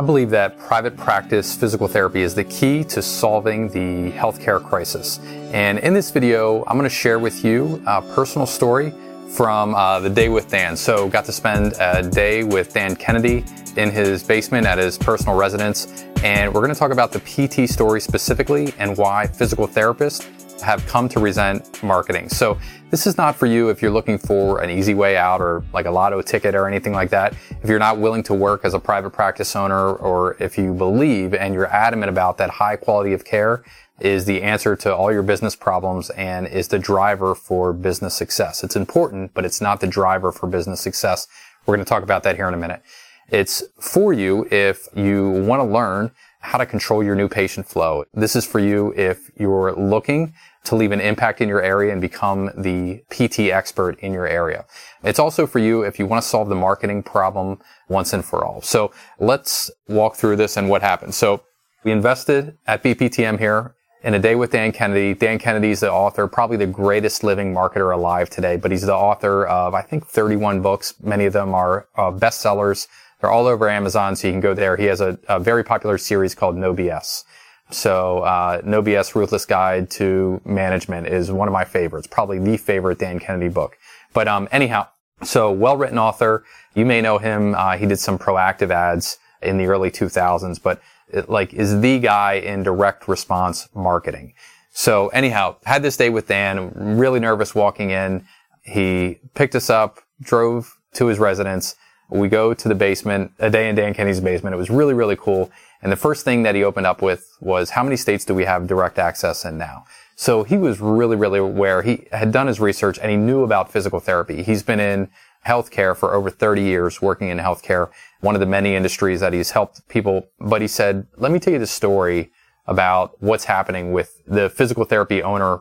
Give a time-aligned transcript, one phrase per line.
[0.00, 5.20] I believe that private practice physical therapy is the key to solving the healthcare crisis.
[5.52, 8.94] And in this video, I'm going to share with you a personal story
[9.28, 10.74] from uh, the day with Dan.
[10.74, 13.44] So, got to spend a day with Dan Kennedy
[13.76, 16.06] in his basement at his personal residence.
[16.24, 20.26] And we're going to talk about the PT story specifically and why physical therapists
[20.62, 22.28] have come to resent marketing.
[22.28, 22.58] So
[22.90, 25.86] this is not for you if you're looking for an easy way out or like
[25.86, 27.34] a lotto ticket or anything like that.
[27.62, 31.34] If you're not willing to work as a private practice owner or if you believe
[31.34, 33.64] and you're adamant about that high quality of care
[34.00, 38.64] is the answer to all your business problems and is the driver for business success.
[38.64, 41.28] It's important, but it's not the driver for business success.
[41.66, 42.82] We're going to talk about that here in a minute.
[43.28, 48.04] It's for you if you want to learn how to control your new patient flow.
[48.14, 50.32] This is for you if you're looking
[50.64, 54.66] to leave an impact in your area and become the PT expert in your area.
[55.02, 58.44] It's also for you if you want to solve the marketing problem once and for
[58.44, 58.60] all.
[58.62, 61.14] So let's walk through this and what happened.
[61.14, 61.42] So
[61.82, 65.14] we invested at BPTM here in a day with Dan Kennedy.
[65.14, 68.94] Dan Kennedy is the author, probably the greatest living marketer alive today, but he's the
[68.94, 70.94] author of, I think, 31 books.
[71.02, 72.86] Many of them are uh, bestsellers.
[73.20, 74.76] They're all over Amazon, so you can go there.
[74.76, 77.24] He has a, a very popular series called No BS.
[77.70, 82.56] So, uh, No BS Ruthless Guide to Management is one of my favorites, probably the
[82.56, 83.78] favorite Dan Kennedy book.
[84.12, 84.88] But, um, anyhow,
[85.22, 86.44] so well-written author.
[86.74, 87.54] You may know him.
[87.54, 91.98] Uh, he did some proactive ads in the early 2000s, but it, like is the
[91.98, 94.34] guy in direct response marketing.
[94.72, 98.24] So anyhow, had this day with Dan, really nervous walking in.
[98.62, 101.74] He picked us up, drove to his residence.
[102.08, 104.54] We go to the basement, a day in Dan Kennedy's basement.
[104.54, 105.50] It was really, really cool.
[105.82, 108.44] And the first thing that he opened up with was how many states do we
[108.44, 109.84] have direct access in now?
[110.14, 111.80] So he was really, really aware.
[111.80, 114.42] He had done his research and he knew about physical therapy.
[114.42, 115.08] He's been in
[115.46, 119.52] healthcare for over 30 years, working in healthcare, one of the many industries that he's
[119.52, 120.28] helped people.
[120.38, 122.30] But he said, let me tell you the story
[122.66, 125.60] about what's happening with the physical therapy owner.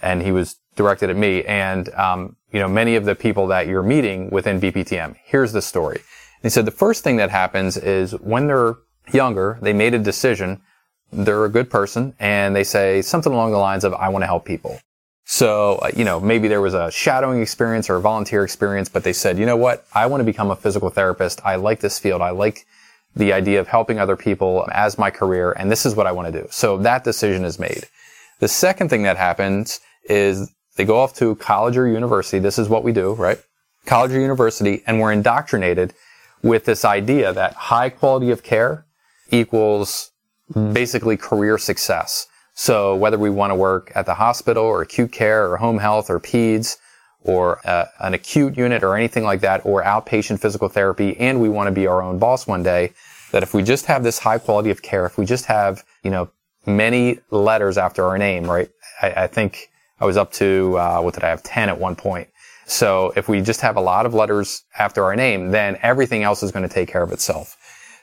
[0.00, 3.66] And he was directed at me and, um, you know, many of the people that
[3.66, 5.16] you're meeting within BPTM.
[5.22, 5.96] Here's the story.
[5.96, 8.78] And he said the first thing that happens is when they're
[9.12, 10.60] younger, they made a decision.
[11.12, 14.26] They're a good person and they say something along the lines of, I want to
[14.26, 14.78] help people.
[15.24, 19.04] So, uh, you know, maybe there was a shadowing experience or a volunteer experience, but
[19.04, 19.86] they said, you know what?
[19.94, 21.40] I want to become a physical therapist.
[21.44, 22.22] I like this field.
[22.22, 22.66] I like
[23.14, 25.52] the idea of helping other people as my career.
[25.52, 26.48] And this is what I want to do.
[26.50, 27.84] So that decision is made.
[28.38, 32.38] The second thing that happens is they go off to college or university.
[32.38, 33.38] This is what we do, right?
[33.84, 34.82] College or university.
[34.86, 35.92] And we're indoctrinated
[36.42, 38.86] with this idea that high quality of care
[39.30, 40.10] equals
[40.72, 42.26] basically career success.
[42.54, 46.10] So whether we want to work at the hospital or acute care or home health
[46.10, 46.76] or peds
[47.20, 51.48] or uh, an acute unit or anything like that or outpatient physical therapy and we
[51.48, 52.92] want to be our own boss one day,
[53.32, 56.10] that if we just have this high quality of care, if we just have, you
[56.10, 56.30] know,
[56.66, 58.70] many letters after our name, right?
[59.02, 61.42] I, I think I was up to, uh, what did I have?
[61.42, 62.28] 10 at one point.
[62.66, 66.42] So if we just have a lot of letters after our name, then everything else
[66.42, 67.56] is going to take care of itself.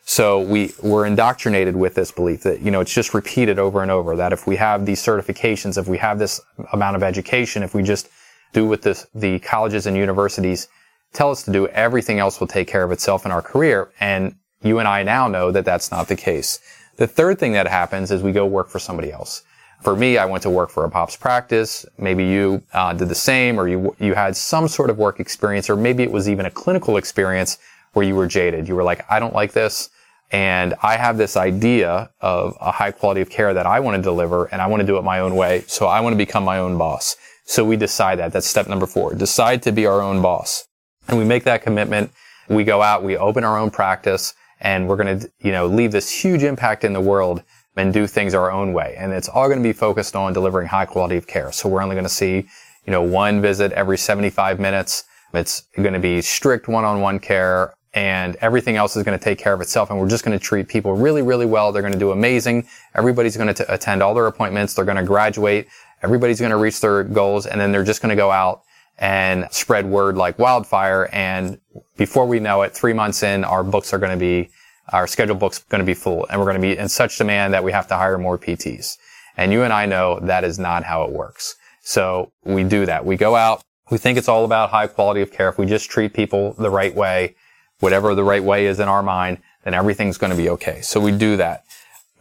[0.08, 3.90] So we, we're indoctrinated with this belief that, you know, it's just repeated over and
[3.90, 6.40] over that if we have these certifications, if we have this
[6.74, 8.08] amount of education, if we just
[8.54, 10.68] do what this, the colleges and universities
[11.14, 13.92] tell us to do, everything else will take care of itself in our career.
[14.00, 16.60] And you and I now know that that's not the case.
[16.98, 19.42] The third thing that happens is we go work for somebody else.
[19.82, 21.86] For me, I went to work for a pops practice.
[21.98, 25.70] Maybe you uh, did the same, or you you had some sort of work experience,
[25.70, 27.58] or maybe it was even a clinical experience
[27.94, 28.68] where you were jaded.
[28.68, 29.90] You were like, I don't like this.
[30.31, 34.02] And I have this idea of a high quality of care that I want to
[34.02, 35.63] deliver and I want to do it my own way.
[35.68, 37.16] So I want to become my own boss.
[37.46, 38.34] So we decide that.
[38.34, 39.13] That's step number four.
[39.13, 40.68] Decide to be our own boss.
[41.08, 42.12] And we make that commitment.
[42.50, 45.91] We go out, we open our own practice and we're going to, you know, leave
[45.91, 47.44] this huge impact in the world
[47.75, 48.96] and do things our own way.
[48.97, 51.52] And it's all going to be focused on delivering high quality of care.
[51.52, 52.47] So we're only going to see,
[52.86, 55.03] you know, one visit every 75 minutes.
[55.34, 59.53] It's going to be strict one-on-one care and everything else is going to take care
[59.53, 59.89] of itself.
[59.89, 61.71] And we're just going to treat people really, really well.
[61.71, 62.68] They're going to do amazing.
[62.94, 64.74] Everybody's going to attend all their appointments.
[64.74, 65.68] They're going to graduate.
[66.03, 68.63] Everybody's going to reach their goals and then they're just going to go out
[69.00, 71.09] and spread word like wildfire.
[71.13, 71.59] And
[71.95, 74.50] before we know it, three months in, our books are going to be,
[74.89, 77.53] our schedule book's going to be full and we're going to be in such demand
[77.53, 78.98] that we have to hire more PTs.
[79.38, 81.56] And you and I know that is not how it works.
[81.81, 83.06] So we do that.
[83.06, 83.63] We go out.
[83.89, 85.48] We think it's all about high quality of care.
[85.48, 87.36] If we just treat people the right way,
[87.80, 90.81] whatever the right way is in our mind, then everything's going to be okay.
[90.81, 91.63] So we do that.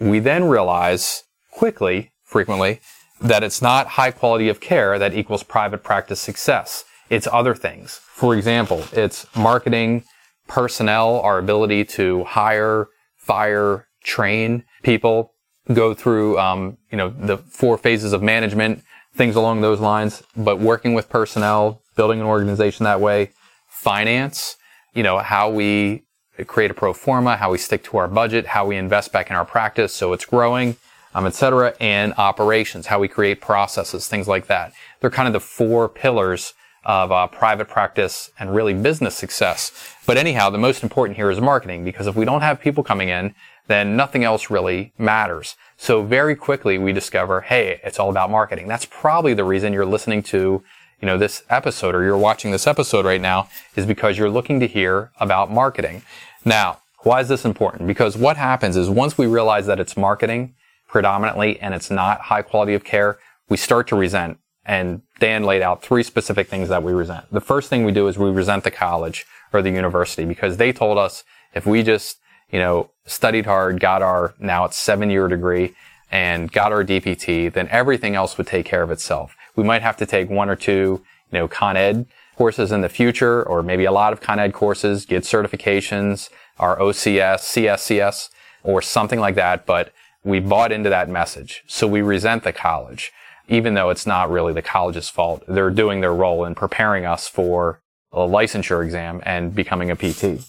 [0.00, 2.80] We then realize quickly, frequently,
[3.20, 6.84] that it's not high quality of care that equals private practice success.
[7.10, 8.00] It's other things.
[8.02, 10.04] For example, it's marketing,
[10.48, 15.32] personnel, our ability to hire fire, train people,
[15.72, 18.82] go through, um, you know, the four phases of management,
[19.14, 23.30] things along those lines, but working with personnel, building an organization that way,
[23.68, 24.56] finance,
[24.94, 26.04] you know, how we
[26.46, 29.36] create a pro forma, how we stick to our budget, how we invest back in
[29.36, 30.76] our practice so it's growing,
[31.14, 34.72] um, et cetera, and operations, how we create processes, things like that.
[35.00, 36.54] They're kind of the four pillars
[36.84, 39.72] of uh, private practice and really business success.
[40.06, 43.08] But anyhow, the most important here is marketing because if we don't have people coming
[43.08, 43.34] in,
[43.68, 45.56] then nothing else really matters.
[45.78, 48.68] So very quickly we discover, hey, it's all about marketing.
[48.68, 50.62] That's probably the reason you're listening to,
[51.04, 53.46] you know, this episode or you're watching this episode right now
[53.76, 56.00] is because you're looking to hear about marketing.
[56.46, 57.86] Now, why is this important?
[57.86, 60.54] Because what happens is once we realize that it's marketing
[60.88, 63.18] predominantly and it's not high quality of care,
[63.50, 67.26] we start to resent and Dan laid out three specific things that we resent.
[67.30, 70.72] The first thing we do is we resent the college or the university because they
[70.72, 71.22] told us
[71.52, 72.16] if we just,
[72.50, 75.74] you know, studied hard, got our, now it's seven year degree
[76.10, 79.36] and got our DPT, then everything else would take care of itself.
[79.56, 82.06] We might have to take one or two, you know, Con Ed
[82.36, 86.78] courses in the future or maybe a lot of Con Ed courses, get certifications, our
[86.78, 88.30] OCS, CSCS,
[88.62, 89.66] or something like that.
[89.66, 89.92] But
[90.24, 91.62] we bought into that message.
[91.66, 93.12] So we resent the college
[93.48, 95.42] even though it's not really the college's fault.
[95.46, 97.80] They're doing their role in preparing us for
[98.12, 100.44] a licensure exam and becoming a PT.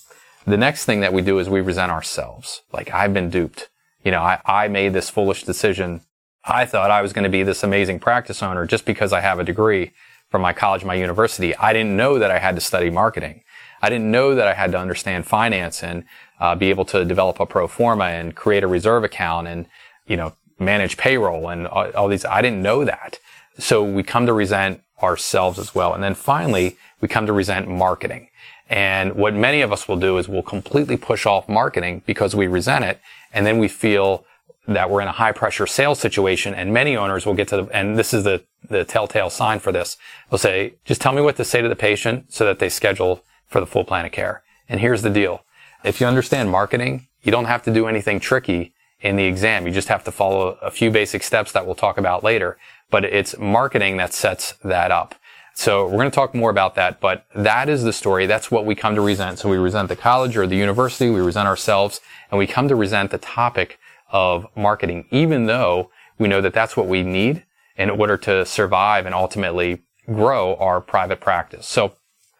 [0.46, 2.62] The next thing that we do is we resent ourselves.
[2.72, 3.69] Like I've been duped.
[4.04, 6.02] You know, I, I made this foolish decision.
[6.47, 9.39] I thought I was going to be this amazing practice owner just because I have
[9.39, 9.94] a degree
[10.30, 11.56] from my college, my university.
[11.56, 13.44] I didn't know that I had to study marketing.
[13.81, 16.03] I didn't know that I had to understand finance and
[16.39, 19.65] uh, be able to develop a pro forma and create a reserve account and,
[20.07, 22.25] you know, manage payroll and all these.
[22.25, 23.19] I didn't know that.
[23.57, 25.94] So we come to resent ourselves as well.
[25.94, 28.30] And then finally, we come to resent marketing.
[28.69, 32.47] And what many of us will do is we'll completely push off marketing because we
[32.47, 33.00] resent it.
[33.33, 34.25] And then we feel
[34.68, 36.54] that we're in a high pressure sales situation.
[36.54, 39.72] And many owners will get to the, and this is the, the telltale sign for
[39.72, 39.98] this.
[40.30, 43.24] They'll say, just tell me what to say to the patient so that they schedule
[43.48, 44.44] for the full plan of care.
[44.68, 45.44] And here's the deal.
[45.84, 49.68] If you understand marketing, you don't have to do anything tricky in the exam.
[49.68, 52.58] You just have to follow a few basic steps that we'll talk about later,
[52.90, 55.16] but it's marketing that sets that up.
[55.56, 58.25] So we're going to talk more about that, but that is the story.
[58.28, 59.40] That's what we come to resent.
[59.40, 61.10] So we resent the college or the university.
[61.10, 63.80] We resent ourselves and we come to resent the topic
[64.12, 67.46] of marketing, even though we know that that's what we need
[67.78, 71.68] in order to survive and ultimately grow our private practice.
[71.68, 71.96] So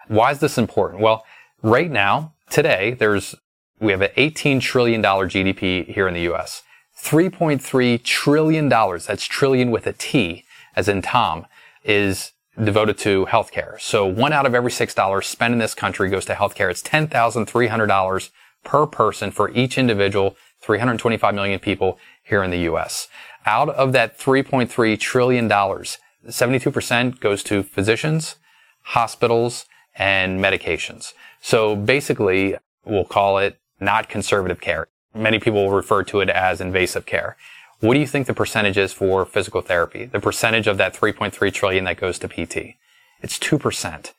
[0.08, 1.02] why is this important?
[1.02, 1.26] Well,
[1.64, 3.34] right now, today, there's
[3.80, 6.64] we have an $18 trillion GDP here in the US.
[7.02, 10.46] $3.3 trillion, that's trillion with a T,
[10.76, 11.46] as in Tom,
[11.84, 12.32] is
[12.64, 13.80] devoted to healthcare.
[13.80, 16.70] So one out of every six dollars spent in this country goes to healthcare.
[16.72, 18.30] It's $10,300
[18.64, 23.08] per person for each individual, 325 million people here in the US.
[23.46, 28.36] Out of that $3.3 trillion, 72% goes to physicians,
[28.82, 29.66] hospitals,
[29.96, 31.14] and medications.
[31.42, 34.88] So basically, we'll call it not conservative care.
[35.14, 37.38] Many people refer to it as invasive care.
[37.82, 40.06] What do you think the percentage is for physical therapy?
[40.06, 42.76] The percentage of that 3.3 trillion that goes to PT?
[43.22, 44.12] It's 2%.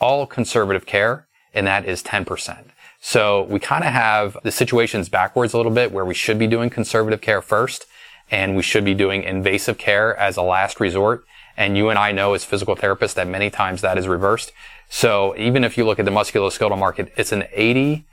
[0.00, 2.64] All conservative care, and that is 10%.
[3.00, 6.46] So we kind of have the situations backwards a little bit where we should be
[6.46, 7.84] doing conservative care first
[8.30, 11.24] and we should be doing invasive care as a last resort.
[11.56, 14.52] And you and I know as physical therapists that many times that is reversed.
[14.88, 18.06] So even if you look at the musculoskeletal market, it's an 80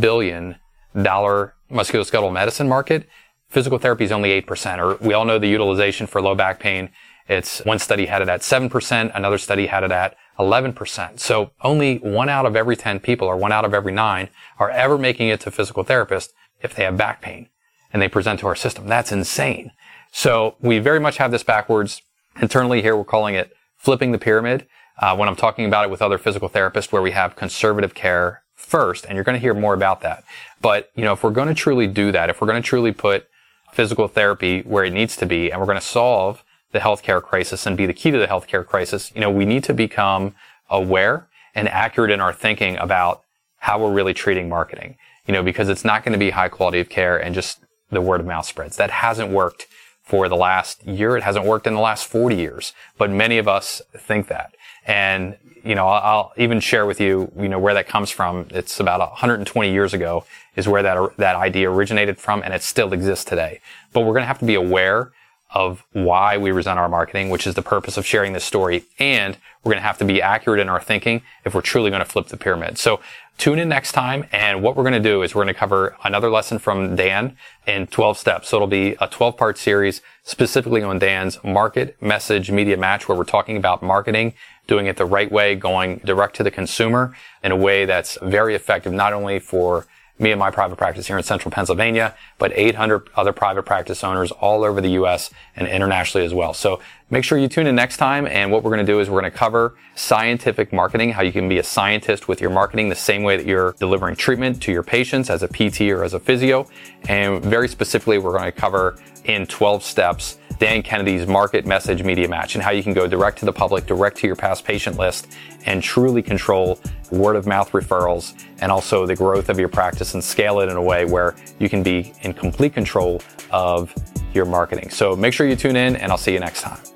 [0.00, 0.56] billion
[1.02, 3.08] dollar musculoskeletal medicine market,
[3.48, 4.78] physical therapy is only 8%.
[4.78, 6.90] Or we all know the utilization for low back pain.
[7.28, 11.18] It's one study had it at 7%, another study had it at 11%.
[11.18, 14.70] So only one out of every 10 people or one out of every nine are
[14.70, 17.48] ever making it to physical therapist if they have back pain
[17.92, 18.86] and they present to our system.
[18.86, 19.72] That's insane.
[20.12, 22.02] So we very much have this backwards.
[22.40, 24.66] Internally here, we're calling it flipping the pyramid.
[24.98, 28.42] Uh, when I'm talking about it with other physical therapists where we have conservative care
[28.54, 30.24] first, and you're going to hear more about that.
[30.60, 32.92] But, you know, if we're going to truly do that, if we're going to truly
[32.92, 33.28] put
[33.72, 36.42] physical therapy where it needs to be, and we're going to solve
[36.72, 39.64] the healthcare crisis and be the key to the healthcare crisis, you know, we need
[39.64, 40.34] to become
[40.68, 43.22] aware and accurate in our thinking about
[43.58, 44.96] how we're really treating marketing,
[45.26, 48.00] you know, because it's not going to be high quality of care and just the
[48.00, 48.76] word of mouth spreads.
[48.76, 49.66] That hasn't worked
[50.06, 51.16] for the last year.
[51.16, 54.54] It hasn't worked in the last 40 years, but many of us think that.
[54.86, 58.46] And you know, I'll, even share with you, you know, where that comes from.
[58.50, 62.92] It's about 120 years ago is where that, that idea originated from and it still
[62.92, 63.60] exists today.
[63.92, 65.10] But we're going to have to be aware
[65.50, 68.84] of why we resent our marketing, which is the purpose of sharing this story.
[68.98, 72.02] And we're going to have to be accurate in our thinking if we're truly going
[72.02, 72.78] to flip the pyramid.
[72.78, 73.00] So
[73.38, 74.26] tune in next time.
[74.32, 77.36] And what we're going to do is we're going to cover another lesson from Dan
[77.66, 78.48] in 12 steps.
[78.48, 83.16] So it'll be a 12 part series specifically on Dan's market message media match where
[83.16, 84.34] we're talking about marketing,
[84.66, 88.54] doing it the right way, going direct to the consumer in a way that's very
[88.54, 89.86] effective, not only for
[90.18, 94.30] me and my private practice here in central Pennsylvania, but 800 other private practice owners
[94.30, 95.30] all over the U.S.
[95.54, 96.54] and internationally as well.
[96.54, 96.80] So
[97.10, 98.26] make sure you tune in next time.
[98.26, 101.32] And what we're going to do is we're going to cover scientific marketing, how you
[101.32, 104.72] can be a scientist with your marketing the same way that you're delivering treatment to
[104.72, 106.66] your patients as a PT or as a physio.
[107.08, 112.28] And very specifically, we're going to cover in 12 steps Dan Kennedy's market message media
[112.28, 114.96] match and how you can go direct to the public, direct to your past patient
[114.96, 115.36] list
[115.66, 120.24] and truly control word of mouth referrals and also the growth of your practice and
[120.24, 123.20] scale it in a way where you can be in complete control
[123.50, 123.94] of
[124.32, 124.90] your marketing.
[124.90, 126.95] So make sure you tune in and I'll see you next time.